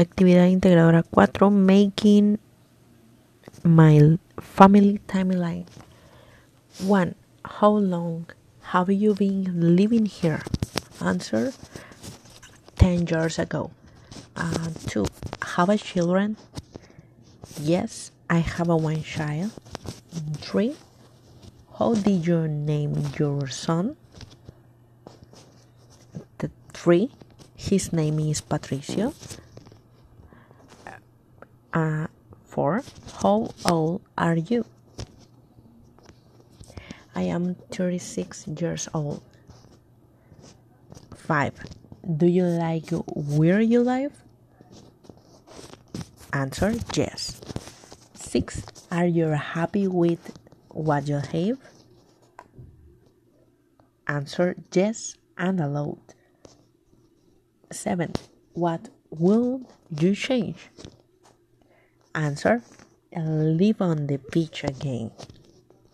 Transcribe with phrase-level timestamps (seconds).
[0.00, 1.50] Actividad integradora 4.
[1.50, 2.38] Making
[3.62, 5.66] my family timeline.
[6.78, 7.14] 1.
[7.44, 8.24] How long
[8.72, 10.40] have you been living here?
[11.02, 11.52] Answer
[12.76, 13.72] 10 years ago.
[14.34, 15.04] Uh, 2.
[15.56, 16.38] Have a children?
[17.60, 19.52] Yes, I have a one child.
[20.40, 20.76] 3.
[21.78, 23.96] How did you name your son?
[26.38, 27.10] The 3.
[27.54, 29.12] His name is Patricio.
[31.72, 32.06] Uh,
[32.46, 32.82] 4.
[33.22, 34.64] How old are you?
[37.14, 39.22] I am 36 years old.
[41.16, 41.54] 5.
[42.16, 44.12] Do you like where you live?
[46.32, 47.40] Answer yes.
[48.14, 48.62] 6.
[48.90, 50.32] Are you happy with
[50.68, 51.58] what you have?
[54.08, 56.14] Answer yes and allowed.
[57.70, 58.12] 7.
[58.54, 59.62] What will
[60.00, 60.70] you change?
[62.14, 62.62] Answer
[63.16, 65.12] Live on the beach again.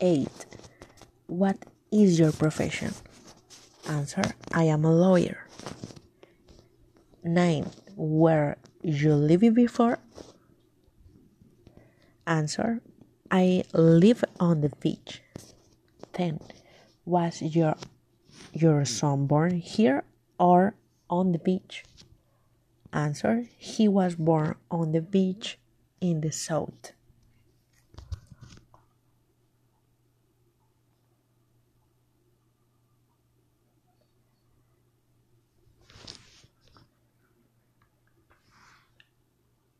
[0.00, 0.28] 8.
[1.26, 1.58] What
[1.92, 2.92] is your profession?
[3.86, 5.46] Answer I am a lawyer.
[7.24, 7.70] 9.
[7.96, 9.98] Where you lived before?
[12.26, 12.80] Answer
[13.30, 15.20] I live on the beach.
[16.14, 16.40] 10.
[17.04, 17.76] Was your
[18.54, 20.04] your son born here
[20.40, 20.74] or
[21.10, 21.84] on the beach?
[22.94, 25.58] Answer He was born on the beach
[26.00, 26.92] in the south.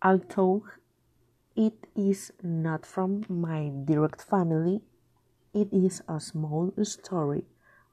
[0.01, 0.65] Although
[1.57, 4.81] it is not from my direct family,
[5.53, 7.45] it is a small story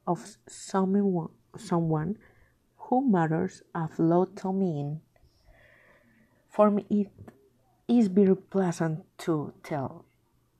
[0.06, 2.18] of someone, someone
[2.78, 5.00] who matters a lot to me.
[6.50, 7.12] For me, it
[7.88, 10.06] is very pleasant to tell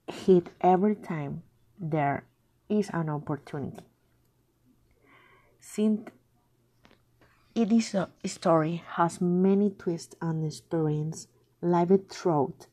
[0.08, 1.42] hit every time
[1.80, 2.26] there
[2.70, 3.84] is an opportunity.
[5.60, 6.10] Since
[7.56, 11.28] it is a story has many twists and experience
[11.62, 12.68] lived throughout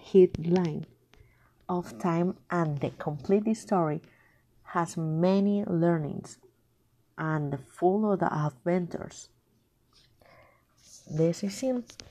[0.00, 0.86] his line
[1.68, 4.02] of time and the complete story
[4.64, 6.38] has many learnings
[7.16, 9.28] and full of the adventures.
[11.10, 12.09] This is it.